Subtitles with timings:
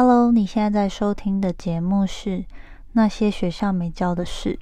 [0.00, 2.30] Hello，你现在在收听的节目是
[2.92, 4.56] 《那些学校没教的事》。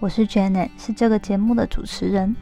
[0.00, 2.34] 我是 Janet，是这个节目的主持人。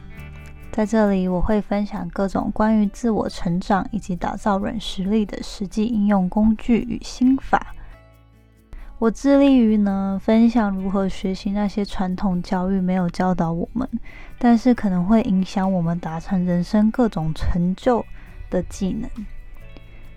[0.73, 7.75] 在这里，我会分享各种关于自我成长以及打造软实力的实际应用工具与心法。
[8.97, 13.87] 我致力于呢分享如何学习那些传统教育没有教导我们，
[14.39, 18.03] 但是可能会影响我们达成人生各种成就
[18.49, 19.07] 的技能。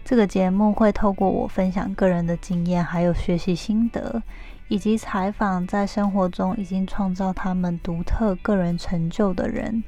[0.06, 4.22] 这个节目会透过我分享个人的经验，还有学习心得，
[4.68, 9.84] 以及采访在生活中已经创造他们独特个人成就的人。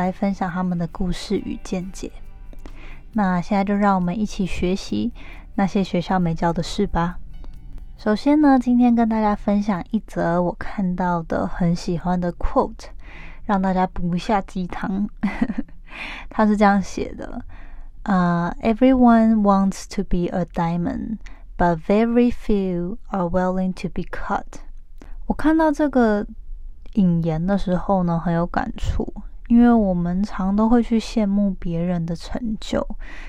[0.00, 2.10] 来分享他们的故事与见解。
[3.12, 5.12] 那现在就让我们一起学习
[5.54, 7.18] 那些学校没教的事吧。
[7.96, 12.86] 首先呢，今天跟大家分享一则我看到的很喜欢的 quote，
[13.44, 15.08] 让大家补一下鸡汤。
[16.28, 17.44] 他是这样写的：
[18.02, 21.18] 啊，Everyone wants to be a diamond,
[21.56, 24.44] but very few are willing to be cut。
[25.26, 26.26] 我看到这个
[26.94, 29.14] 引言的时候呢，很有感触。
[29.54, 32.84] 因为我们常都会去羡慕别人的成就，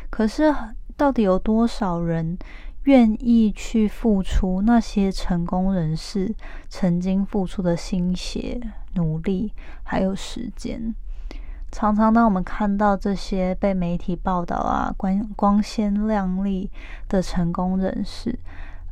[0.10, 0.52] 可是
[0.98, 2.36] 到底有多少人
[2.86, 6.34] 愿意去付出那些成功人士
[6.68, 8.60] 曾经付出的心血、
[8.96, 10.96] 努力还有时间？
[11.72, 16.72] 常常当我们看到这些被媒体报道啊，光光鲜亮丽
[17.08, 18.40] 的成功人士。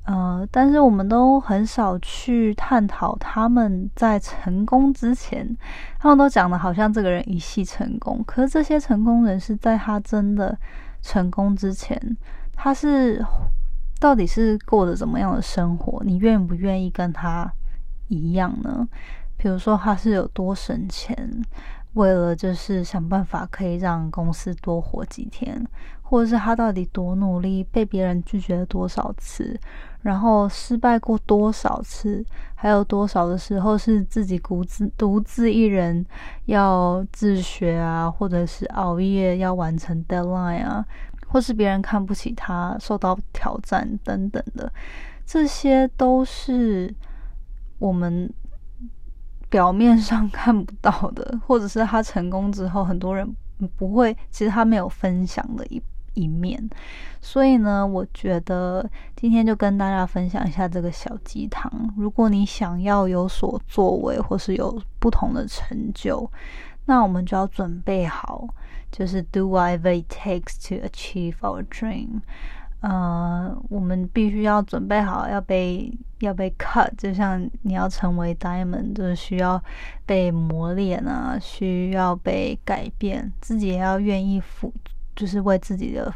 [0.05, 5.55] 呃，但是我们都很少去探讨他们在成功之前，
[5.99, 8.21] 他们都讲的好像这个人一系成功。
[8.25, 10.57] 可是这些成功人士在他真的
[11.01, 11.97] 成功之前，
[12.53, 13.25] 他是
[13.99, 16.03] 到底是过着怎么样的生活？
[16.03, 17.49] 你愿不愿意跟他
[18.09, 18.85] 一样呢？
[19.37, 21.15] 比如说，他是有多省钱，
[21.93, 25.65] 为了就是想办法可以让公司多活几天，
[26.01, 29.59] 或者是他到底多努力，被别人拒绝了多少次？
[30.01, 32.25] 然后失败过多少次？
[32.55, 36.05] 还有多少的时候是自己独自独自一人
[36.45, 40.85] 要自学啊，或者是熬夜要完成 deadline 啊，
[41.27, 44.71] 或是别人看不起他，受到挑战等等的，
[45.25, 46.93] 这些都是
[47.79, 48.29] 我们
[49.53, 53.23] 表面上看不到的，或者是他成功之后，很多人
[53.77, 55.79] 不会，其实他没有分享的一。
[56.15, 56.69] 一面，
[57.21, 61.91] 所以呢，我觉得今天就跟大家分享一下这个小鸡汤。
[61.97, 66.29] 如果你想要有所作为，或是有不同的成就，
[66.85, 68.47] 那我们就要准备好，
[68.91, 72.21] 就是 do whatever it takes to achieve our dream。
[72.83, 79.61] 呃，我们必须要准备好要被要被 cut，就像你要成为 diamond，就是需要
[80.05, 84.71] 被磨练啊，需要被改变，自己也要愿意付。
[85.15, 86.11] 就是为自己的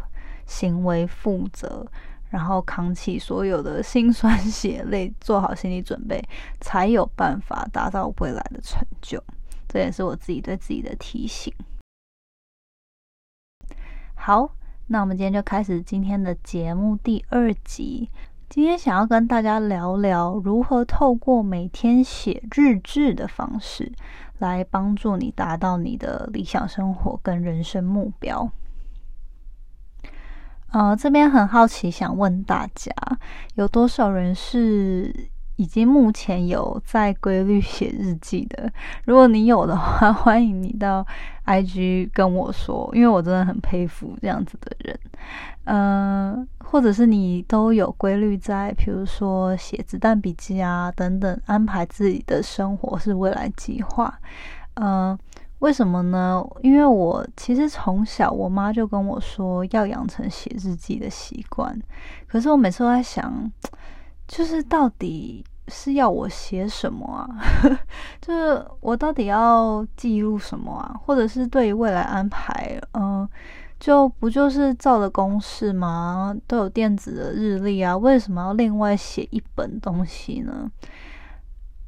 [0.48, 1.86] 行为负责，
[2.32, 6.20] 然后扛起所有的辛酸血泪，做好心理准备，
[6.60, 9.24] 才有办法达到未来的成就。
[9.68, 11.54] 这也是我自己对自己的提醒。
[14.16, 14.50] 好，
[14.90, 18.09] 那我们今天就开始今天的节目第二集。
[18.48, 23.92] 今天想要跟大家聊聊如何透过每天写日志的方式，
[24.38, 28.50] 来帮助你达到你的理想生活跟人生目标。
[30.72, 32.94] 呃，这边很好奇，想问大家，
[33.56, 35.14] 有多少人是
[35.58, 38.72] 已经目前有在规律写日记的？
[39.04, 41.06] 如果你有的话， 欢迎你到
[41.47, 45.00] IG 跟我说，因为我真的很佩服这样子的人。
[45.63, 54.19] 嗯，或者是你都有规律在，比如说写子弹笔记啊等等，安排自己的生活是未来计划。
[54.75, 55.18] 嗯。
[55.59, 56.46] 为什么呢？
[56.62, 61.75] 因为我其实从小，我妈就跟我说要养成写日记的习惯。
[62.28, 63.52] 可是我每次都在想，
[64.28, 67.28] 就是到底是要我写什么啊？
[68.22, 70.96] 就是我到底要记录什么啊？
[71.04, 73.28] 或者是对于未来安排，嗯，
[73.80, 76.36] 就不就是照的公式吗？
[76.48, 80.72] 都有电子的日历啊，为什么要另外写一本东西呢？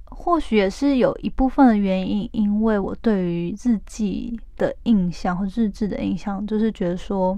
[0.05, 7.37] 或许也是有一部分的原因，因为我对于日记的印象或日志的印象，就是觉得说，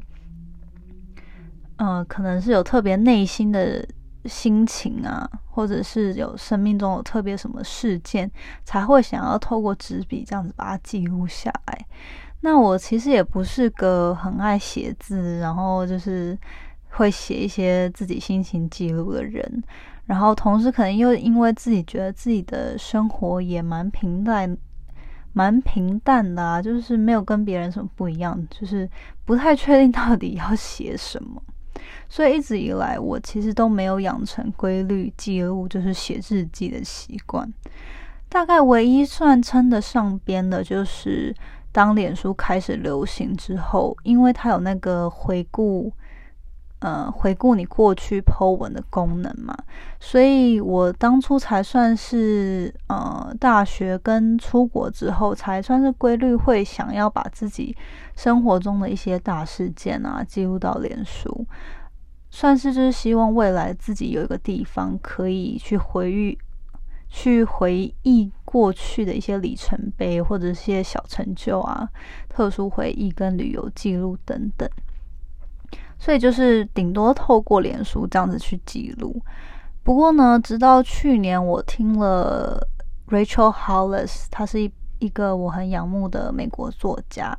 [1.77, 3.85] 嗯，可能是有特别内心的
[4.25, 8.29] 心情啊，或者是有生命中有特别什么事件，
[8.63, 11.85] 才会想要透过纸笔这样子把它记录下来。
[12.41, 16.37] 那我其实也不是个很爱写字，然后就是
[16.89, 19.63] 会写一些自己心情记录的人，
[20.05, 24.57] 然后同时可能又因为自己觉得自己的生活也蛮平淡。
[25.33, 28.89] 蛮平淡的啊，就是没有跟别人什么不一样，就是
[29.23, 31.41] 不太确定到底要写什么，
[32.09, 37.51] 所以一直以来我其实都没有养成规律记录，就是写日记的习惯。
[38.29, 41.35] 大概唯一算称得上边的，就是
[41.71, 45.91] 当脸书开始流行之后，因为它有那个回顾。
[46.81, 49.55] 呃，回顾你过去 Po 文的功能嘛，
[49.99, 57.75] 所以我当初才算是呃，大学跟出国之后才算是规律会想要把自己
[58.15, 61.45] 生活中的一些大事件啊记录到脸书，
[62.31, 66.35] 算是就是希望未来自己有一个地方可以去回忆、
[67.09, 71.87] 去回忆过去的一些里程碑或者一些小成就啊、
[72.27, 74.67] 特殊回忆跟旅游记录等等。
[76.01, 79.21] 所以就是顶多透过脸书这样子去记录。
[79.83, 82.59] 不过呢，直到去年我听了
[83.07, 87.37] Rachel Hollis，她是一一个我很仰慕的美国作家，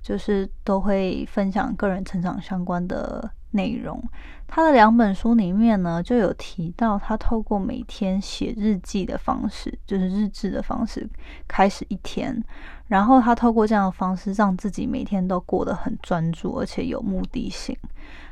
[0.00, 4.02] 就是都会分享个人成长相关的内容。
[4.46, 11.06] 他的两本书里面呢，就有提到他透过每天写日记的方式，就是日志的方式
[11.46, 12.42] 开始一天。
[12.88, 17.76] 然后他透过这样的方式，让自己每天都过得很专注，而且有目的性。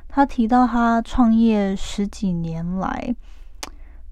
[0.09, 3.15] 他提到他创业十几年来，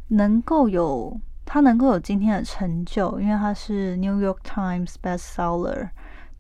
[0.08, 5.88] 能够有他能够有今天的成就，因为他是 New York Times bestseller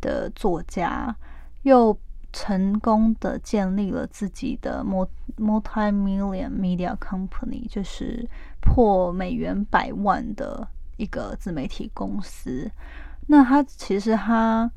[0.02, 1.16] 的作家，
[1.62, 1.98] 又
[2.30, 8.28] 成功的建立了自己的 multi-million media company，就是
[8.60, 10.68] 破美元百万的
[10.98, 12.70] 一个自媒体公司。
[13.26, 14.70] 那他其实他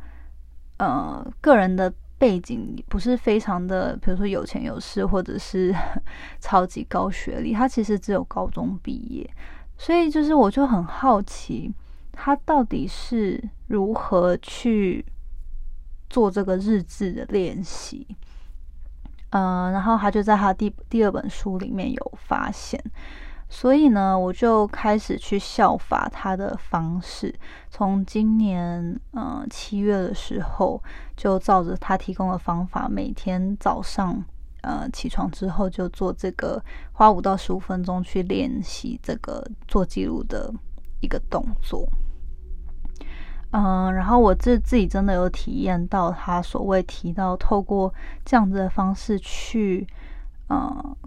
[0.78, 5.76] 呃个人的背景不是非常的，比如说有钱有势，或者是
[6.40, 9.30] 超级高学历，他其实只有高中毕业，
[9.78, 11.72] 所以就是我就很好奇，
[12.12, 15.06] 他到底是如何去
[16.10, 18.08] 做这个日志的练习，
[19.32, 22.82] 嗯，然后他就在他第第二本书里面有发现。
[23.50, 27.34] 所以呢，我就开始去效法他的方式。
[27.70, 30.84] 从今年呃七月的时候，
[31.16, 34.22] 就照着他提供的方法，每天早上
[34.64, 36.62] 呃起床之后就做这个，
[36.92, 40.54] 花五到十五分钟去练习这个做记录的
[41.00, 41.88] 一个动作。
[43.52, 47.94] 嗯，然后我自自己真的有体验到他所谓提到透过
[48.26, 49.88] 这样子的方式去，
[50.50, 50.98] 呃。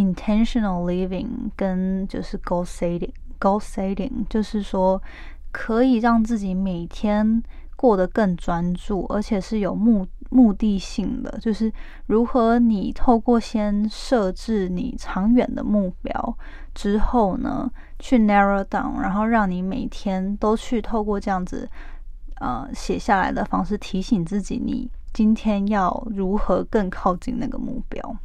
[0.00, 5.02] Intentional living 跟就是 goal setting，goal setting 就是说
[5.52, 7.42] 可以让自己每天
[7.76, 11.70] 过得更专注，而且是有目目的性的，就是
[12.06, 16.36] 如何你透过先设置你长远的目标
[16.74, 21.68] 之后呢，去 narrow down，然后让你每天都去透过这样子
[22.36, 28.16] 呃写下来的方式提醒自己，你今天要如何更靠近那个目标。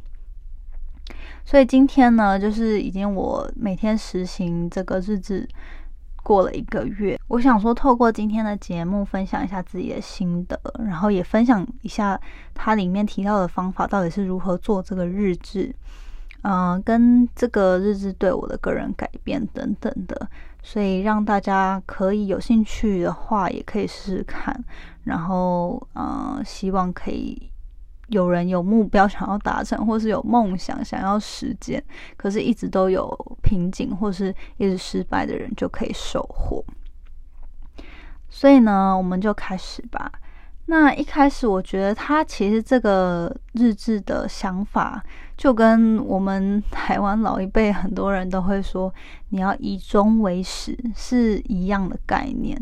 [1.44, 5.48] 所以今天呢，就是已经我每天实行这个日志
[6.22, 7.18] 过了一个月。
[7.28, 12.20] 我想说，透过今天的节目分享一下自己的心得，然后也分享一下
[12.52, 15.74] 它里面提到的方法到底是如何做这个日志，
[16.42, 20.28] 嗯，跟这个日志对我的个人改变等等的。
[20.62, 24.64] 所以让大家可以有兴趣的话，也可以试试看。
[25.04, 27.50] 然后，嗯，希望可以。
[28.08, 31.82] 有人有目标想要达成，或是有梦想想要实践，
[32.16, 36.64] 可是一直都有瓶颈，或是一直失败的人就可以收获。
[38.28, 40.12] 所以呢，我们就开始吧。
[40.66, 45.02] 那一开始，我觉得他其实这个日志的想法，
[45.36, 48.92] 就跟我们台湾老一辈很多人都会说，
[49.30, 52.56] 你要以终为始是一样的概念。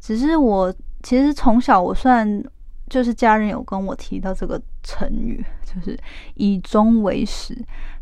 [0.00, 0.72] 只是我
[1.02, 2.42] 其实从小我算。
[2.88, 5.98] 就是家人有跟我提到这个成语，就是
[6.34, 7.56] 以终为始，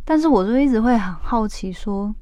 [0.04, 2.14] 但是我就一直会很好奇，说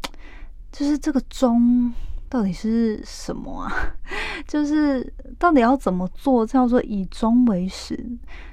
[0.71, 1.93] 就是这个终
[2.29, 3.73] 到底是什么啊？
[4.47, 7.99] 就是到底要怎么做叫做以终为始？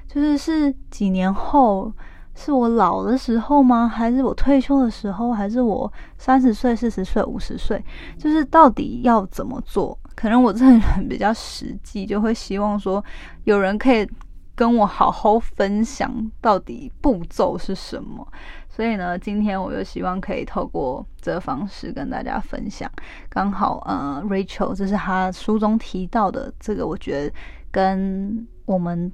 [0.06, 1.92] 就是是几年后，
[2.34, 3.86] 是我老的时候吗？
[3.88, 5.32] 还是我退休的时候？
[5.32, 7.82] 还是我三十岁、四十岁、五十岁？
[8.18, 9.96] 就是到底要怎么做？
[10.20, 13.02] 可能我这个人比较实际，就会希望说
[13.44, 14.06] 有人可以
[14.54, 18.30] 跟我好好分享到底步骤是什么。
[18.68, 22.90] 所以呢，今天我就希望可以透过这个方式跟大家分享。
[23.30, 27.34] 刚好，呃，Rachel，这是他书中提到的这个，我觉得
[27.70, 29.10] 跟我们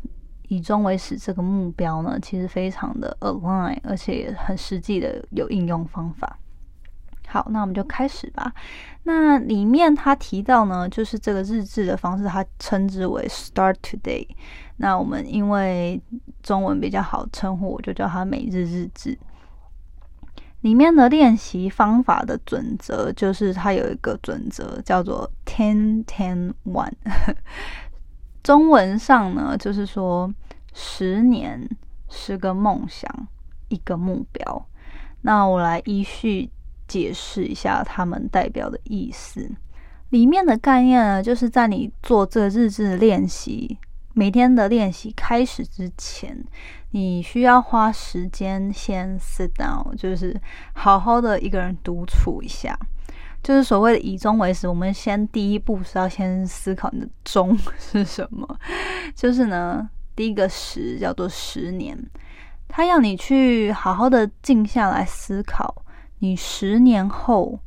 [0.48, 6.36] 以终为始这个目标呢，其实非常的 align，而且也很实际的有应用方法。
[7.26, 8.52] 好，那我们就开始吧。
[9.02, 14.26] 那里面他提到呢，就是这个日志的方式，他称之为 Start Today。
[14.76, 16.00] 那我们因为
[16.42, 19.18] 中文比较好称呼，我就叫它每日日志。
[20.62, 26.92] 里面的练习方法的准则，就是它有一个准则叫做 Ten Ten One。
[28.42, 30.32] 中文上呢，就是说
[30.74, 31.68] 十年
[32.08, 33.28] 十个梦想，
[33.68, 34.66] 一个目标。
[35.22, 36.50] 那我来依序。
[36.86, 39.50] 解释一下他们代表的意思。
[40.10, 43.76] 里面的概念呢，就是在你做这日志练习，
[44.14, 46.44] 每天的练习开始之前，
[46.92, 50.40] 你需要花时间先 sit down，就是
[50.74, 52.78] 好好的一个人独处一下。
[53.42, 58.58] 就是所谓的以终为始，我们先第一步是要先思考你的终是什么。
[59.14, 61.96] 就是呢，第一个十叫做十年，
[62.68, 65.82] 他要你去好好的静下来思考。
[66.18, 67.58] 你十年后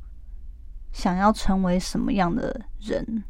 [0.92, 3.24] 想要成为什么样的人？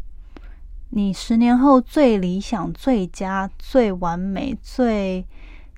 [0.92, 5.26] 你十年后最理想、最佳、最完美、最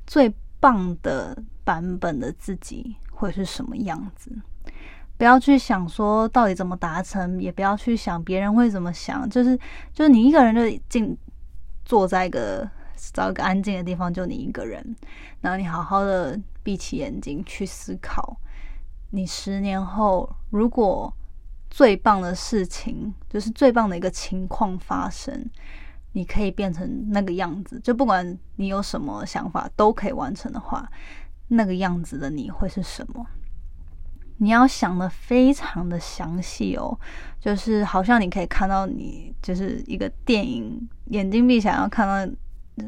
[0.07, 4.31] 最棒的版本的自己会是什么样子？
[5.17, 9.57] 不要去想说到底怎么达成，也不要去想别人会怎么想，就是
[9.93, 11.17] 就是你一个人就静
[11.83, 12.67] 坐在一个
[13.13, 14.95] 找一个安静的地方，就你一个人，
[15.41, 18.37] 然后你好好的闭起眼睛去思考。
[19.11, 21.13] 你十年后，如果
[21.69, 25.49] 最棒的事情就是最棒的一个情况发生，
[26.13, 30.89] 你可以变成那个样子，就不管你有什么想法都可以完成的话，
[31.49, 33.25] 那个样子的你会是什么？
[34.37, 36.99] 你要想的非常的详细哦，
[37.39, 42.33] 就是好像你可以看到你就是一个电影，眼睛闭起来要看到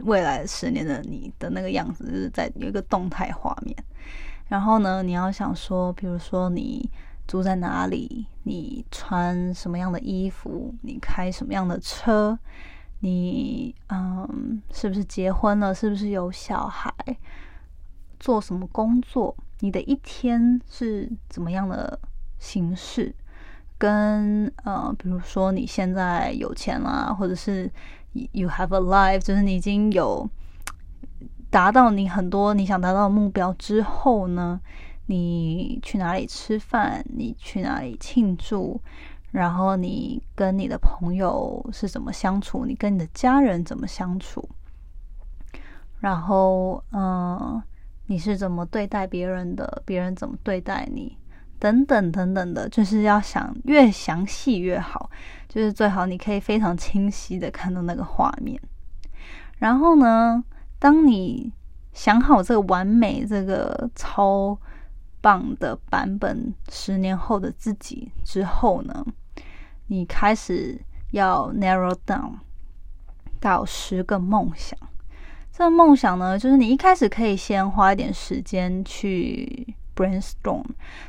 [0.03, 3.75] 未来十年的你的那个样子，就是在有一个动态画面。
[4.50, 6.89] 然后呢，你要想说，比如说你
[7.25, 12.38] 住在哪里，你穿什么样的衣服，你开什么样的车，
[13.00, 16.93] 你嗯，是不是结婚了，是不是有小孩，
[18.19, 21.97] 做什么工作，你的一天是怎么样的
[22.38, 23.15] 形式，
[23.77, 27.71] 跟呃，比如说你现在有钱啦，或者是
[28.33, 30.29] you have a life，就是你已经有。
[31.53, 34.60] 达到你很多你想达到的目标之后呢，
[35.05, 37.05] 你去哪里吃饭？
[37.15, 38.81] 你去哪里庆祝？
[39.29, 42.65] 然后你跟你的朋友是怎么相处？
[42.65, 44.50] 你跟你的家人怎么相处？
[46.00, 47.62] 然后，嗯，
[48.07, 49.83] 你是怎么对待别人的？
[49.86, 51.15] 别人怎么对待你？
[51.60, 55.07] 等等等等的，就是要想越详细越好，
[55.48, 58.60] 就是最好你可以非常清晰的看到那个画面。
[59.60, 60.43] 然后呢？
[60.83, 61.49] 当你
[61.93, 64.59] 想好这个完美、这个超
[65.21, 69.05] 棒的版本，十年后的自己之后呢，
[69.87, 70.77] 你开始
[71.11, 72.33] 要 narrow down
[73.39, 74.77] 到十个梦想。
[75.53, 80.65] 这个梦想呢，就是你一开始可以先花一点时间去 brainstorm，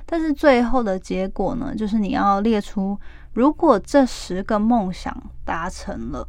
[0.07, 2.97] 但是最后的结果呢，就是你要列出，
[3.33, 5.13] 如果这十个梦想
[5.45, 6.25] 达成了。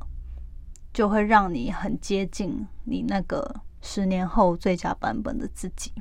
[0.95, 5.91] 就会让你很接近你那个十年后最佳版本的自己。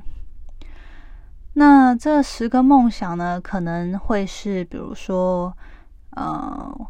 [1.55, 5.53] 那这十个梦想呢，可能会是，比如说，
[6.11, 6.89] 呃，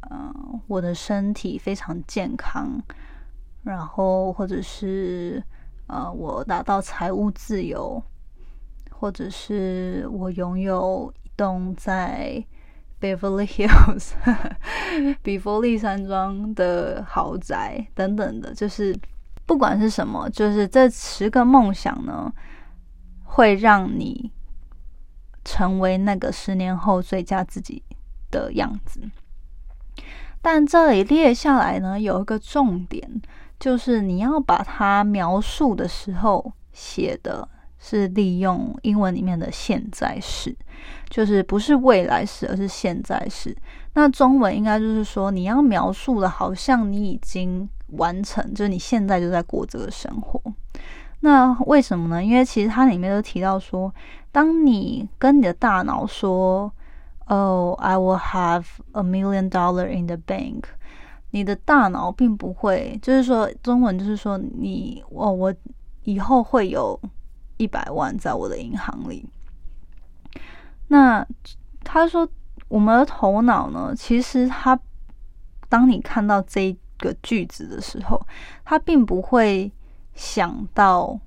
[0.00, 0.34] 呃，
[0.66, 2.82] 我的身体非常健康，
[3.62, 5.40] 然后或者是
[5.86, 8.02] 呃，我达到财务自由，
[8.90, 12.44] 或者是我拥有一栋在。
[13.04, 14.12] Beverly Hills，
[15.22, 18.98] 比佛利山庄的豪宅等等的，就是
[19.44, 22.32] 不管是什么，就是这十个梦想呢，
[23.24, 24.32] 会让你
[25.44, 27.82] 成为那个十年后最佳自己
[28.30, 29.02] 的样子。
[30.40, 33.20] 但这里列下来呢，有一个重点，
[33.60, 37.46] 就是你要把它描述的时候写的。
[37.86, 40.56] 是利用英文里面的现在式，
[41.10, 43.54] 就是不是未来式，而是现在式。
[43.92, 50.40] 那中文应该就是说，你要描述的，好像你已经完成，就是你现在就在过这个生活。
[51.20, 52.24] 那为什么呢？
[52.24, 53.92] 因为其实它里面都提到说，
[54.32, 56.72] 当你跟你的大脑说
[57.28, 60.62] “哦，I will have a million dollar in the bank”，
[61.32, 65.54] 你的大脑并不会，就是说中文就是说你哦，我
[66.04, 66.98] 以后会有。
[67.56, 69.24] 一百万在我的银行里。
[70.88, 71.26] 那
[71.82, 72.28] 他说，
[72.68, 73.94] 我们的头脑呢？
[73.96, 74.78] 其实他，
[75.68, 78.20] 当你看到这个句子的时候，
[78.64, 79.70] 他并不会
[80.14, 81.18] 想到，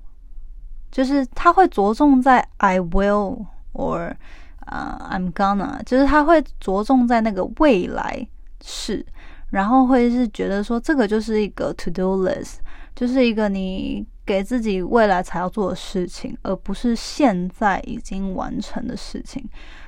[0.90, 4.14] 就是他会着重在 I will or
[4.60, 8.26] 啊 I'm gonna，就是他会着重在那个未来
[8.62, 9.04] 式，
[9.50, 12.56] 然后会是觉得说这个就是一个 to do list，
[12.94, 19.42] 就是一个你给自己未来才要做的事情，而不是现在已经完成的事情。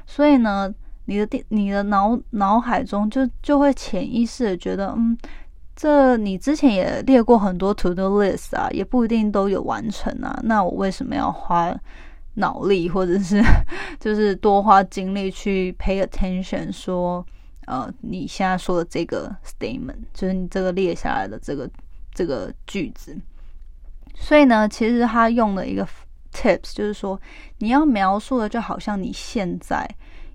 [0.07, 5.15] 所以呢，你的电你的脑脑海中就就会潜意识的觉得，嗯，
[5.77, 10.41] 这你之前也列过很多 to do list 啊，也不一定都有完成啊。
[10.45, 11.79] 那我为什么要花
[12.37, 13.43] 脑力或者是
[14.01, 17.25] 就是多花精力去 pay attention 说？
[17.67, 21.71] 呃，你现在说的这个 statement，就是你这个列下来的这个
[22.13, 23.17] 这个句子，
[24.21, 25.85] 所以呢，其实他用了一个
[26.33, 27.21] tips 就是说，
[27.59, 29.89] 你要描述的就好像你现在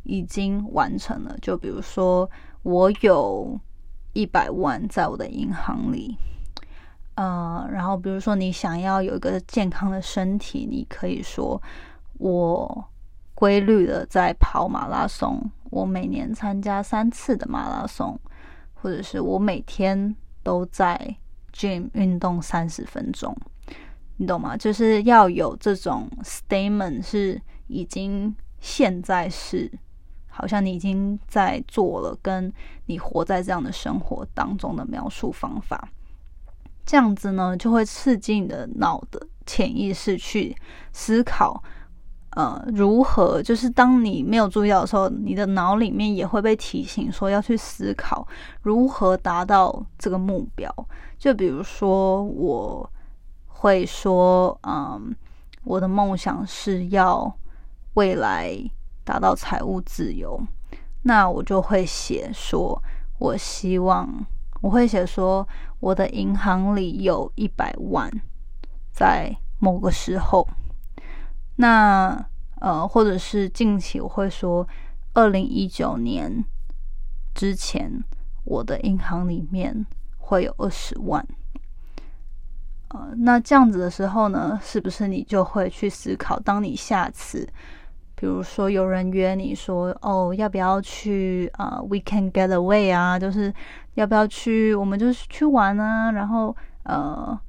[0.04, 1.38] 已经完成了。
[1.42, 2.30] 就比如说，
[2.64, 3.58] 我有
[4.14, 6.18] 一百万在我的银行里，
[7.14, 11.62] 呃，然后比如说你想要有一个健康的身体，你可以说
[12.18, 12.86] 我。
[13.38, 18.18] 规律的在跑马拉松，我每年参加三次的马拉松，
[18.74, 21.18] 或者是我每天都在
[21.52, 23.36] gym 运动三十分钟，
[24.18, 24.56] 你懂吗？
[24.56, 29.72] 就是要有这种 statement，是已经现在是，
[30.30, 32.52] 好像你已经在做了，跟
[32.86, 35.90] 你活在这样的生活当中的描述方法，
[36.86, 40.56] 这样子呢，就会刺激你的脑的潜意识去
[40.94, 41.64] 思考。
[42.32, 43.42] 呃，如何？
[43.42, 48.28] 就是当你没有注意到的时候，你的脑里面也会被提醒说要去思考
[48.62, 50.70] 如何达到这个目标。
[51.18, 52.92] 就比如说，我
[53.66, 55.16] 会说，嗯，
[55.64, 57.36] 我的梦想是要
[57.96, 58.56] 未来
[59.04, 60.40] 达到财务自由，
[61.02, 62.80] 那我就会写说，
[63.18, 64.08] 我希望
[64.62, 65.48] 我会写说，
[65.80, 68.08] 我的银行里有一百万，
[68.92, 70.48] 在某个时候。
[71.56, 72.24] 那
[72.62, 74.68] 呃，或者是近期我会说，
[75.16, 76.46] 二零一九年
[77.34, 77.92] 之前，
[78.44, 79.88] 我的银行里面
[80.20, 81.28] 会有二十万。
[83.18, 87.48] 那这样子的时候呢，是不是你就会去思考，当你下次，
[88.16, 93.54] 比如说有人约你说，哦，要不要去啊？We can getaway 啊，就是
[93.96, 97.40] 要不要去，我们就是去玩啊，然后呃。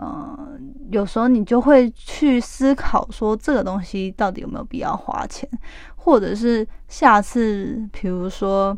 [0.00, 5.46] 嗯，有时候你就会去思考说这个东西到底有没有必要花钱，
[5.96, 8.74] 或者是下次，比如说，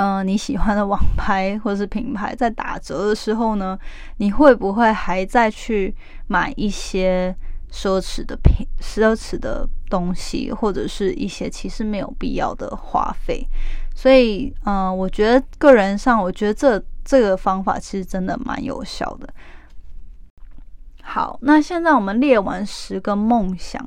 [0.00, 3.76] 嗯，你喜欢的网拍或是品牌在打折的时候呢，
[4.18, 5.92] 你会不会还再去
[6.28, 7.34] 买一些
[7.72, 13.44] 奢侈的品、奢侈的东西，或者是一些其实没有必要的花费？
[13.92, 19.28] 所以，嗯，我觉得个人上，我觉得这这个方法其实真的蛮有效的。
[21.02, 23.84] 好，那现在我们列完十个梦想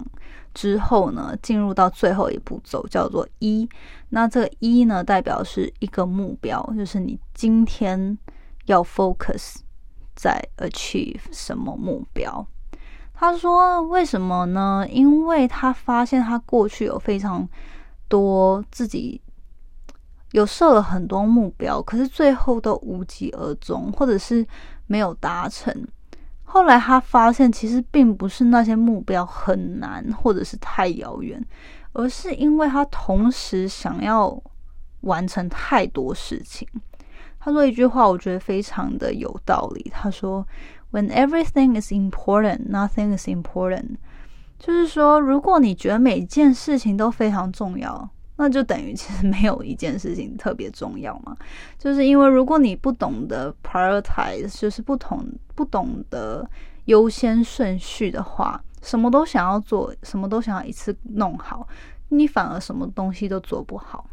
[0.54, 3.68] 之后呢，进入到最后一步骤，叫做一。
[4.10, 8.18] 那这个一呢，代表是一个目标，就是你今天
[8.66, 9.56] 要 focus
[10.16, 12.46] 在 achieve 什么目标。
[13.14, 14.86] 他说为什么呢？
[14.90, 17.48] 因为他发现他过去有非常
[18.08, 19.22] 多自己
[20.32, 24.46] 有设了很多目标，可是最后都无疾而终，或者是
[24.88, 25.88] 没有达成。
[26.54, 31.42] 后来他发现，其实并不是那些目标很难，或者是太遥远，
[31.94, 34.38] 而是因为他同时想要
[35.02, 36.68] 完成太多事情。
[37.40, 39.90] 他说一句话，我觉得非常的有道理。
[39.94, 40.46] 他说
[40.92, 43.96] ：“When everything is important, nothing is important。”
[44.60, 48.10] 就是说，如果你觉得每件事情都非常重要。
[48.44, 51.38] 那就等于其实没有一件事情特别重要嘛，
[51.78, 55.24] 就是因为如果你不懂得 prioritize，就是不同
[55.54, 56.50] 不懂得
[56.86, 61.68] 优先顺序的话，什么都想要做，什么都想要一次弄好，
[62.10, 64.10] 你反而什么东西都做不好。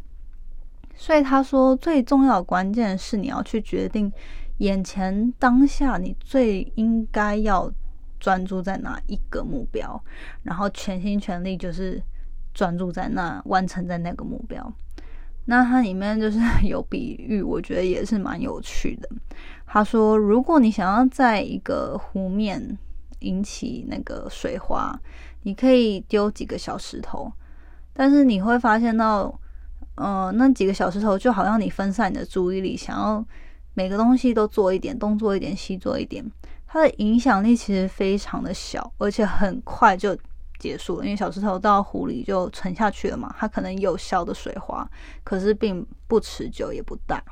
[0.93, 4.13] 所以他说，最重要的关键是你要去决定
[4.59, 7.71] 眼前当下你最应该要
[8.19, 9.99] 专注在哪一个目标，
[10.43, 11.99] 然后全心全力就是。
[12.53, 14.73] 专注在那，完成在那个目标。
[15.45, 19.09] 那它里面就是 有比喻，我觉得也是蛮有趣的。
[19.65, 22.77] 他说，如果你想要在一个湖面
[23.19, 24.99] 引起那个水花，
[25.43, 27.31] 你可以丢几个小石头，
[27.93, 29.39] 但是你会发现到，
[29.95, 33.25] 呃，那几个小石头就好像你分散你的注意力，想要
[33.73, 36.23] 每个东西都做一点，东做一点，西做一点，
[36.67, 40.15] 它的影响力其实非常的小，而且很快就。
[40.59, 43.33] 结束了，因为小石头到湖里就沉下去了嘛。
[43.39, 44.87] 它可能有小的水花，
[45.23, 47.23] 可是并不持久，也不大。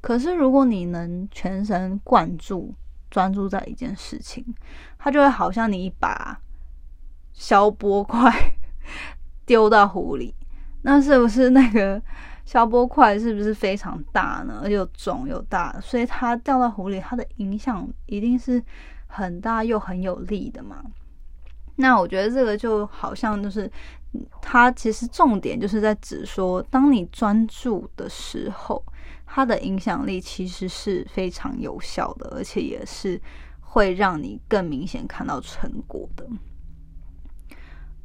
[0.00, 2.74] 可是如果你能全神贯注、
[3.10, 4.44] 专注在一件事情，
[4.98, 6.40] 它就会好像你一把
[7.32, 8.32] 消波块
[9.44, 10.34] 丢到湖里，
[10.82, 12.00] 那是不是那个
[12.44, 14.70] 消波块是不是非常大呢？
[14.70, 18.62] 又重又大，所以它掉到湖里，它的影响一定是
[19.06, 20.82] 很大又很有力的嘛。
[21.80, 23.70] 那我觉得这个就好像就是，
[24.40, 28.84] 它其实重点就是在指说，当你专注的时候，
[29.26, 33.20] 它的影响力其实是非常有效的，而且也是
[33.60, 36.26] 会让你更明显看到成果的。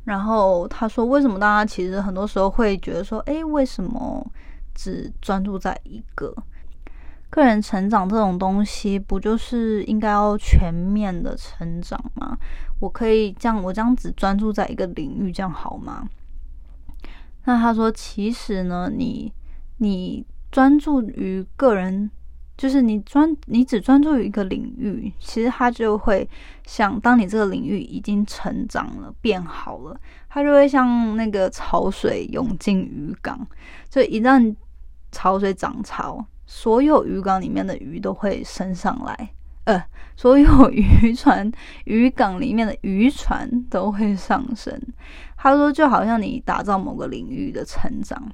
[0.05, 4.25] 然后他说，为什么大家其实很多时候会觉得说，诶，为什么
[4.73, 6.33] 只专注在一个？
[7.29, 12.37] 个人成长这种东西，不就是应该要全面的成长吗？
[12.79, 16.07] 我可以这样，我这样只专注在一个领域，这样好吗？
[17.45, 19.31] 那他说，其实呢，你
[19.77, 22.09] 你专注于个人，
[22.57, 26.27] 就是你专你只专注于一个领域，其实他就会
[26.65, 33.45] 像，当你这个领域已经成长了、变好了，它就会像那个潮水涌进鱼港，
[33.89, 34.55] 就一旦
[35.11, 36.25] 潮水涨潮。
[36.57, 39.29] 所有渔港里面的鱼都会升上来，
[39.65, 41.51] 呃，所有渔船、
[41.83, 44.81] 渔港里面的渔船都会上升。
[45.35, 48.31] 他说，就好像你打造某个领域的成长，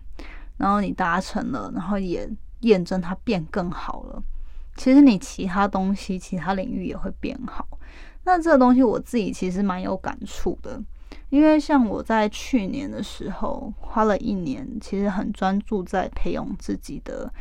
[0.58, 2.30] 然后你达成了，然后也
[2.60, 4.22] 验证它变更好了。
[4.76, 7.68] 其实你其他东西、其他领域也会变好。
[8.24, 10.80] 那这个东西我自己其实蛮有感触的，
[11.30, 17.34] 因为像我在去年的时候花了一年，其实很专注在培养自己的。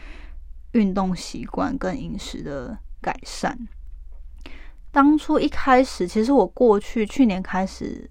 [0.72, 3.58] 运动习惯跟饮食的改善。
[4.92, 8.10] 当初一开始，其实我过去去年开始，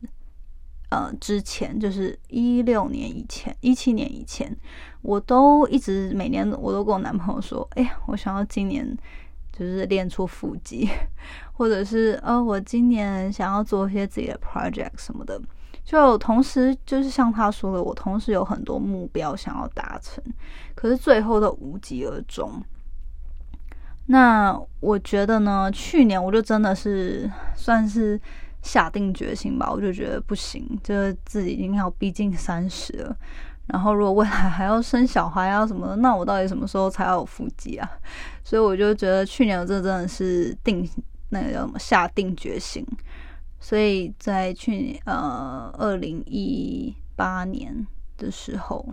[0.90, 4.56] 呃，之前就是一六年以前、一七年以前，
[5.02, 8.98] 我都一直每年我都跟我男朋友说：“哎呀，我想要今年
[9.52, 10.90] 就是练出腹肌，
[11.52, 15.40] 或者是呃，我今年想要做一些自己的 project 什么的。”
[15.84, 20.24] 就同时，就是像他说的，我同时有很多目标想要达成，
[20.80, 22.64] 可是最后都无疾而终。
[24.06, 28.18] 那我觉得呢，去年我就真的是算是
[28.62, 33.14] 下定决心吧，我就觉得不行，就是自己已经要逼近三十了，
[33.68, 37.92] 然后如果未来还要生小孩啊什么的，那我到底什么时候才要有腹肌啊？
[38.42, 40.90] 所以我就觉得去年我这真的是定
[41.28, 42.86] 那个叫什么下定决心。
[43.60, 48.88] 所以在去年呃二零一八年的时候，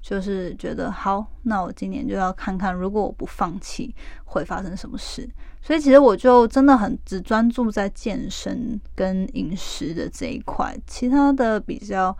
[0.00, 5.28] 就是觉得好，那我今年就要看看，如果我不放弃，会发生什么事。
[5.62, 12.16] 所以其实我就真的很只专注在健身跟饮食的这一块，其他的比较。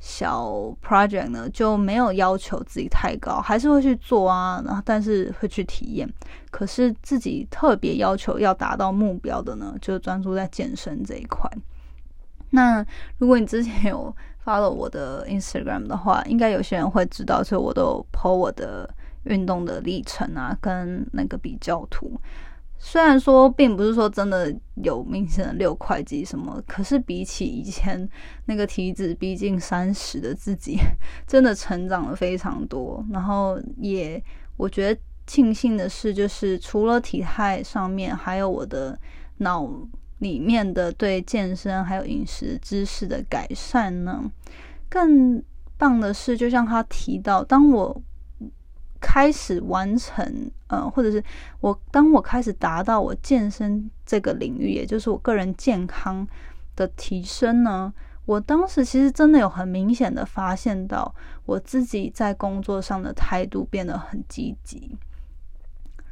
[0.00, 0.52] 小
[0.86, 6.06] project 呢就没有要求自己太高，还是会去做啊，然后但是会去体验。
[6.50, 11.50] 可是自己特别要求要达到目标的呢，就专注在健身这一块。
[12.50, 12.84] 那
[13.16, 18.88] 如果你之前有发了我的 Instagram 的话，应该有些人会知道，所以我都有 po 我的
[19.24, 22.20] 运动的历程啊，跟那个比较图。
[22.76, 28.06] 虽然说并不是说真的有明显的六块肌什么，可是比起以前
[28.44, 30.76] 那个体脂逼近三十的自己，
[31.26, 33.02] 真的成长了非常多。
[33.10, 34.22] 然后也
[34.58, 38.98] 我觉得庆幸的是，就是除了体态上面，还有我的
[39.38, 39.66] 脑
[40.24, 44.24] 里面的对健身还有饮食知识的改善呢。
[44.88, 45.42] 更
[45.76, 48.02] 棒的是，就像他提到，当我。
[49.06, 51.22] 开始完成，呃，或者是
[51.60, 56.26] 我当我开始达到我健身这个领域，也就是我个人健康
[56.74, 57.92] 的提升呢，
[58.24, 64.96] 我当时其实真的有很明显的发现到我自己在工作上的态度变得很积极，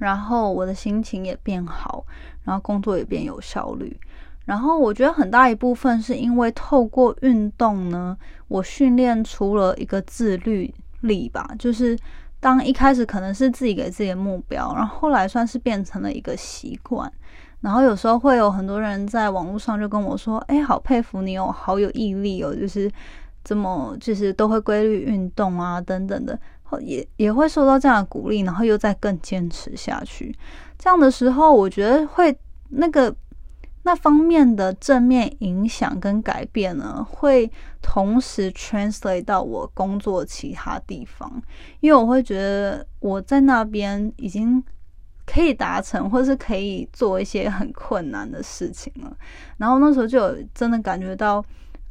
[0.03, 2.05] 然后我的心情也变好，
[2.45, 3.99] 然后工作也变有效率，
[4.45, 8.17] 然后我觉得很大一部分是因为透过运动呢，
[8.49, 11.97] 我训练出了一个自律力吧，就是。
[12.43, 17.09] 当一开始可能是自己给自己的目标，然后后来算是变成了一个习惯，
[17.61, 22.91] 然后有时候会有很多人在网络上就跟我说：“哎，好佩服你哦，好有毅力哦，就是
[23.45, 26.37] 这么就是都会规律运动啊，等等的，
[26.81, 30.35] 也也会受到这样的鼓励，然后又再更坚持下去。
[30.79, 32.37] 这样的时候，我觉得会
[32.71, 33.15] 那个。”
[33.85, 41.43] 那方面的正面影响跟改变呢，会同时 translate 到我工作其他地方，
[41.81, 44.63] 因为我会觉得我在那边已经
[45.27, 49.17] 可以达成，或是可以做一些很困难的事情了。
[49.57, 51.45] 然后那时候就有真的感觉到，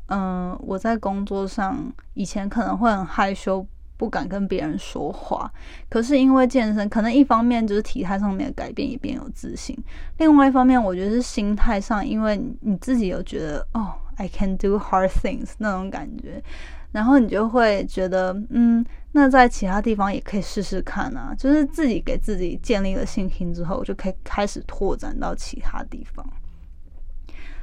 [0.06, 3.67] 嗯，我在工作上以前可能会很害羞，
[4.02, 5.52] 不敢跟别人说话。
[5.88, 9.78] 可是因为健身，可能一方面就是体态上面的改变，也变有自信；
[10.18, 16.44] 另外一方面，我觉得是心态上，因为你自己有觉得哦，I can do hard things 那种感觉，
[16.92, 21.36] 然后你就会觉得，嗯，那在其他地方也可以试试看啊。
[21.38, 26.26] 就是自己给自己建立了信心之后，就可以开始拓展到其他地方。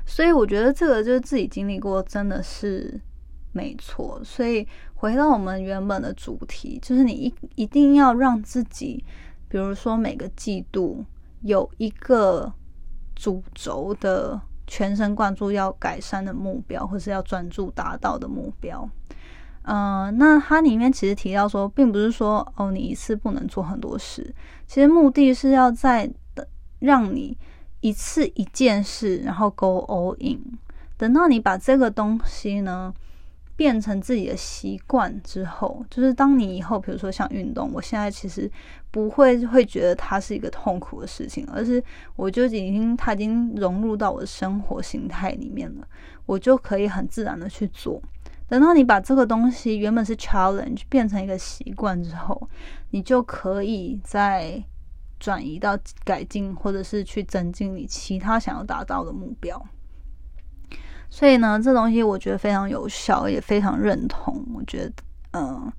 [0.07, 2.99] 所以我觉得这个就是自己经历过，真的是
[3.53, 4.19] 没错。
[4.25, 4.67] 所以
[5.01, 9.05] 回到我们原本的主题，就是你一一定要让自己，
[9.49, 11.05] 比如说每个季度
[11.43, 12.53] 有一个
[13.15, 18.91] 主轴的全神贯注要改善的目标，或是要专注达到的目标。
[19.63, 24.35] 嗯，那它里面其实提到说，并不是说哦，你一次不能做很多事，
[24.67, 26.45] 其实目的是要在等
[26.81, 27.39] 让你。
[27.81, 30.59] 一次一件事，然后 go all in。
[30.97, 32.93] 等到你把这个东西呢
[33.59, 38.49] 变成自己的习惯之后，就是当你以后，比如说像运动，我现在其实
[38.93, 41.83] 不会会觉得它是一个痛苦的事情，而是
[42.15, 45.89] 我就已经它已经融入到我的生活形态里面了，
[46.25, 48.01] 我就可以很自然的去做。
[48.49, 52.49] 等到你把这个东西原本是 challenge 变成一个习惯之后，
[52.91, 54.63] 你就可以再。
[55.21, 59.61] 转移到改进，或者是去增进你其他想要达到的目标。
[61.11, 64.45] 所以呢，这东西我觉得非常有效，也非常认同。
[64.55, 64.93] 我觉得，
[65.33, 65.73] 嗯，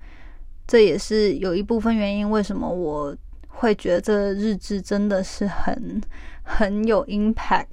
[0.67, 3.15] 这也是有一部分原因，为什么我
[3.47, 6.01] 会觉得这日志真的是很
[6.43, 7.67] 很有 impact。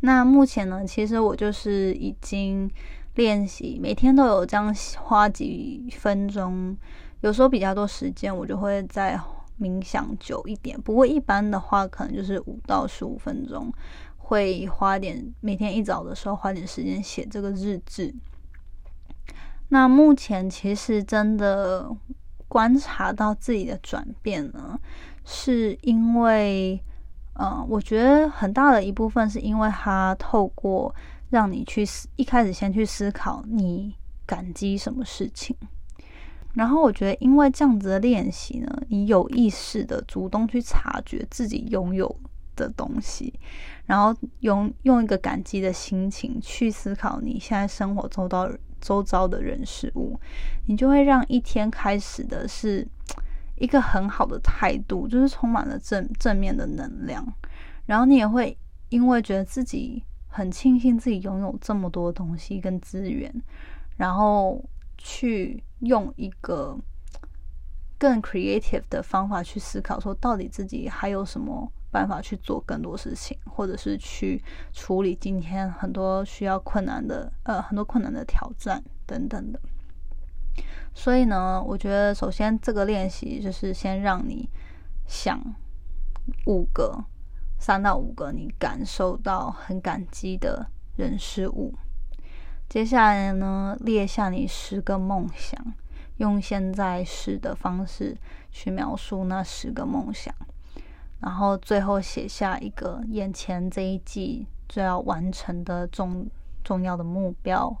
[0.00, 2.70] 那目前呢，其实我就是已经
[3.14, 6.76] 练习，每天都有这样花几分钟，
[7.20, 9.18] 有时候比较多时间，我就会在。
[9.60, 13.72] 冥想久一点，不过一般的话，可能就是五到十五分钟，
[14.28, 18.14] 会花点每天一早的时候花点时间写这个日志。
[19.70, 21.90] 那目前其实真的
[22.46, 24.78] 观察到自己的转变呢，
[25.24, 26.78] 是因为，
[27.40, 30.94] 嗯，我觉得很大的一部分是因为他透过
[31.30, 33.94] 让你去思一开始先去思考你
[34.26, 35.56] 感激什么事情。
[36.52, 42.14] 然后我觉得，因为这样子的练习呢，你有意识的主动去察觉自己拥有
[42.58, 43.32] 的东西，
[43.86, 50.18] 然后用用一个感激的心情去思考你现在生活周到周遭的人事物，
[50.66, 52.86] 你就会让一天开始的是
[53.56, 57.24] 一个很好的态度，就是充满了正正面的能量。
[57.86, 63.32] 然后你也会因为觉得自己很庆幸自己拥有这么多东西跟资源，
[63.96, 64.62] 然后。
[65.00, 66.76] 去用一个
[67.96, 79.60] 更 creative 的方法去思考，说到底自己还有什么办法去做更多事情，或者是去处理今天很多需要困难的呃很多困难的挑战等等的。
[80.94, 84.48] 所以呢，我觉得首先这个练习就是先让你
[85.06, 85.40] 想
[86.46, 87.04] 五个
[87.58, 91.74] 三到五个你感受到很感激的人事物。
[92.68, 95.58] 接下来呢，列下你十个梦想，
[96.16, 98.16] 用现在时的方式
[98.50, 100.34] 去描述那十个梦想，
[101.20, 106.26] 然后最后写下一个眼前这一季最要完成的重
[106.64, 107.76] 重要的目标，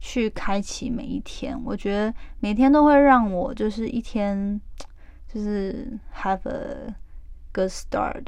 [0.00, 1.60] 去开启每一天。
[1.64, 4.60] 我觉得每天都会让我就是一天
[5.26, 6.94] 就是 have a
[7.52, 8.22] good start，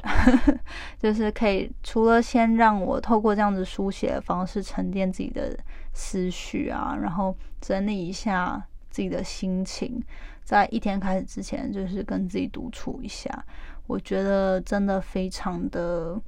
[0.99, 5.57] 就是可以除了先让我透过这样子书写的方式沉淀自己的。
[5.99, 9.99] 思绪啊，然后整理一下自己的心情，
[10.43, 13.43] 在一天开始之前，就是跟自己独处一下。
[13.87, 16.19] 我觉得真的非常的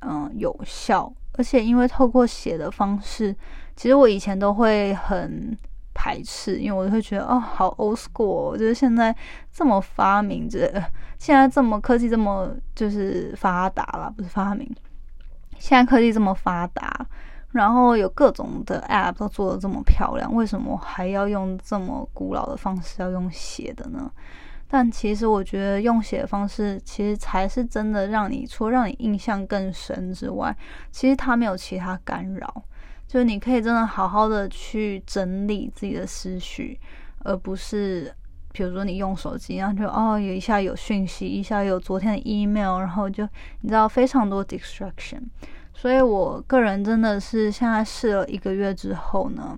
[0.00, 3.34] 嗯有效，而且因为透过写的方式，
[3.74, 5.56] 其实我以前都会很
[5.94, 9.14] 排斥，因为我会觉得哦，好 old school，就是现在
[9.50, 10.70] 这么发明，这
[11.18, 14.70] 现在这么科技这么就是发达了，不是发明，
[15.58, 17.06] 现在科技这么发达。
[17.52, 24.12] 然后有各种的 App 都做的这么漂亮，为什么还要用这么古老的方式要用写的呢？
[24.68, 30.56] 但其实我觉得用写的方式，其实才是真的让你除了让你印象更深之外，
[30.90, 32.62] 其实它没有其他干扰，
[33.06, 36.78] 就是你可以真的好好的去整理自己的思绪，
[37.20, 38.12] 而不是
[38.52, 43.22] 比如说你用手机，然后就哦有一下有讯息，一下有昨天的 email，然后就
[43.60, 45.22] 你知道非常多 distraction。
[45.72, 49.56] 所以，我个人真的是现在试了一个月之后呢，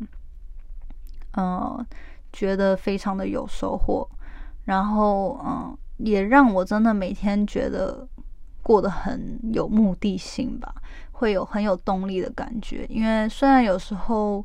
[1.36, 1.86] 嗯，
[2.32, 4.08] 觉得非常的有收获，
[4.68, 8.06] 然后，嗯，也让我真的每天觉得
[8.62, 10.74] 过得很有目的性吧，
[11.12, 12.84] 会有很有动力的感觉。
[12.90, 14.44] 因为虽然有时候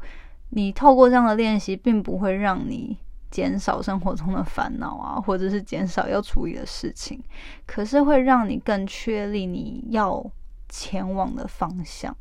[0.51, 2.97] 你透过这样的练习，并不会让你
[3.29, 7.21] 减少生活中的烦恼啊，或者是减少要处理的事情，
[7.65, 10.25] 可是会让你更确立你要
[10.69, 12.15] 前往的方向。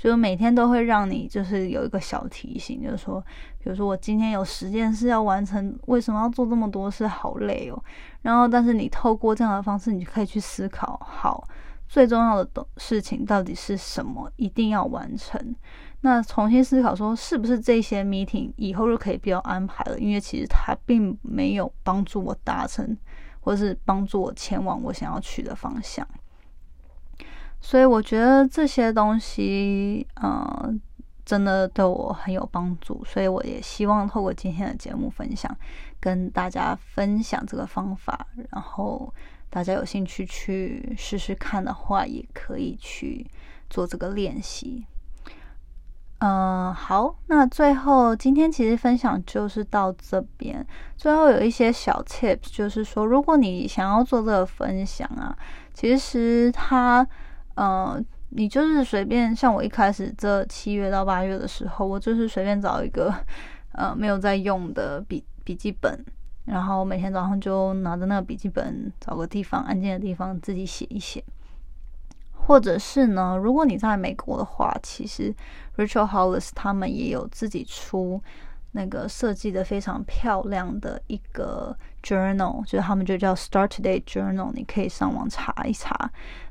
[0.00, 3.20] 就是每天都会让你就是有一个小提醒，就是说，
[3.58, 7.06] 比如说我今天有十件事要完成，为什么要做这么多事？
[7.06, 7.84] 好累哦。
[8.22, 11.46] 然后，但是你透过这样的方式，你就可以去思考，好，
[11.86, 15.54] 最重要的事情到底是什么，一定要完成。
[16.00, 19.98] 那重新思考说，是不是这些 meeting 以后就可以不要安排了？
[19.98, 22.96] 因为其实它并没有帮助我达成，
[23.40, 26.08] 或是帮助我前往我想要去的方向。
[27.62, 30.74] 所以我觉得这些东西，呃，
[31.26, 33.04] 真的对我很有帮助。
[33.04, 35.54] 所以我也希望透过今天的节目分享，
[36.00, 38.26] 跟大家分享这个方法。
[38.50, 39.12] 然后
[39.50, 43.30] 大家有兴趣去试试看的话，也可以去
[43.68, 44.86] 做这个练习。
[46.20, 50.66] 嗯，好，那最后今天其实分享就是到这边。
[50.96, 55.36] 最后有一些小 tips，就是说，如果你想要做这个分享啊，
[55.74, 57.06] 其实它。
[57.56, 63.14] 嗯，你就是随便，像我一开始这七月到八月的时候，我就是随便找一个
[63.72, 66.04] 呃没有在用的笔笔记本，
[66.44, 71.22] 然后每天早上就拿着那个笔记本，找个地方安静的地方自己写一写。
[72.34, 75.34] 或者是呢，如果你在美国的话，其实
[75.76, 78.22] Rachel Hollis 他们也有自己出。
[78.72, 86.08] 那个设计的非常漂亮的一个 journal，就是他们就叫 Start Today Journal，你可以上网查一查。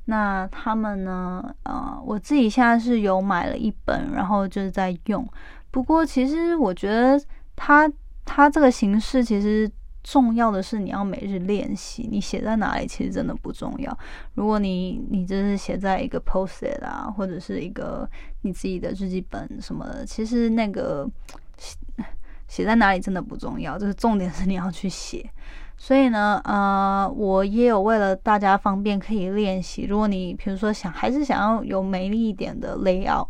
[0.10, 5.24] 那他们呢，呃，我自己现在是有买了一本，然后就是在用。
[5.72, 7.22] 不过其实我觉得
[7.56, 7.88] 它
[8.26, 9.69] 它这个形式其实
[10.04, 13.98] 重要的是你要每日练习，你写在哪里其实真的不重要。
[14.34, 18.10] 如果你你这是写在一个 Post-it 啊，或者是一个
[18.41, 21.10] 你自己的日记本什么的，其实那个
[21.58, 21.78] 写。
[22.50, 25.24] 写在哪里真的不重要，就是重点是你要去写。
[25.82, 29.86] 所以呢，呃，我也有为了大家方便可以练习。
[29.86, 33.26] 如果你比如说想还是想要有美丽一点的 layout，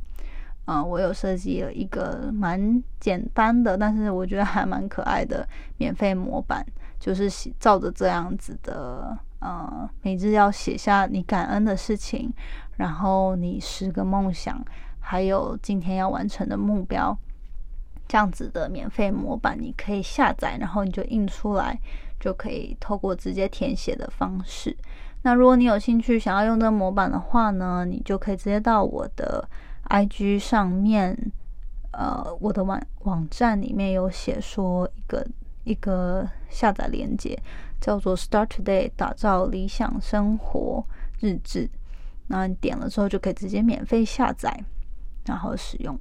[0.65, 6.65] 嗯，我有设计了一个蛮简单的，但是我觉得还蛮可爱的免费模板，
[6.99, 12.33] 就是照着这样子的，呃，每日要写下你感恩的事情，
[12.77, 14.59] 然后你十个梦想，
[14.99, 17.15] 还有今天要完成的目标。
[18.07, 21.79] 这样子的免费模板，你可以下载，然后你就印出来，
[22.19, 24.75] 就可以透过直接填写的方式。
[25.21, 29.47] 那如果你有兴趣想要用这个模板的话呢，你就可以直接到我的
[29.89, 31.17] IG 上面，
[31.91, 35.25] 呃，我的网网站里面有写说一个
[35.65, 37.37] 一个下载链接，
[37.81, 40.85] 叫做 Start Today 打造理想生活
[41.19, 41.69] 日志。
[42.27, 44.63] 那你点了之后就可以直接免费下载，
[45.25, 45.99] 然后使用。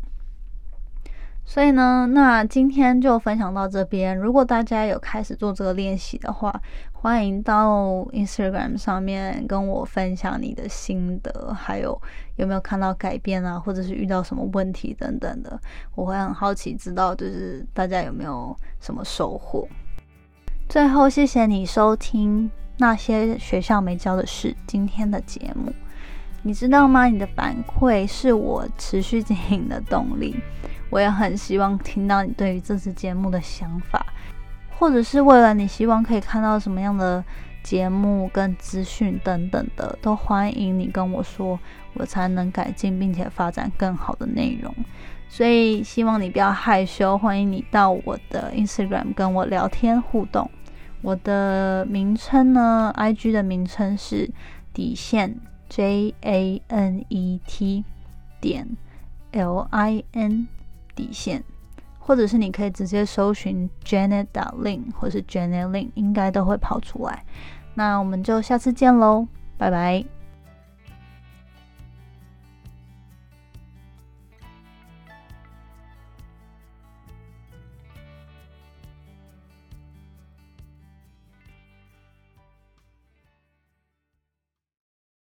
[1.48, 4.14] 所以呢，那今天就分享到这边。
[4.14, 6.54] 如果大家有开始做这个练习的话，
[6.92, 11.98] 欢迎到 Instagram 上面跟我分享你的心得，还有
[12.36, 15.58] 有没有看到改变啊，或者是遇到什么问题等等的。
[15.94, 19.66] 我会很好奇知道，就是大家有没有什么收获。
[20.68, 25.72] 最后，谢谢你收听那些学校没教的事今天的节目。
[26.42, 27.06] 你知道吗？
[27.06, 30.36] 你的反馈是我持续经营的动力。
[30.90, 34.06] 我也很希望听到你对于这次节目的想法，
[34.78, 37.22] 或者是为了你希望可以看到什么样的
[37.62, 41.58] 节目跟资讯等等的，都欢迎你跟我说，
[41.94, 44.74] 我才能改进并且发展更好的内容。
[45.28, 50.50] 所以希望你不要害羞，欢迎你到我的 Instagram 跟我聊天互动。
[51.02, 54.30] 我的名称呢，IG 的名称是
[54.72, 57.84] 底线 J A N E T
[58.40, 58.76] 点
[59.32, 60.48] L I N。
[60.98, 61.40] 底线，
[62.00, 67.24] 或者是你可以直接搜寻 Janet Lin 或是 Janet Lin，应该都会跑出来。
[67.74, 70.17] 那我们就下次见喽，拜拜。